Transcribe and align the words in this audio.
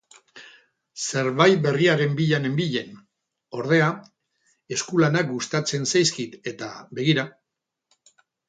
Zerbai 1.07 1.47
berriaren 1.65 2.15
bila 2.21 2.39
nenbilen, 2.45 2.97
ordea, 3.59 3.91
eskulanak 4.79 5.31
gustatzen 5.35 5.89
zaizkit 5.93 6.41
eta 6.55 6.75
begira! 7.01 7.31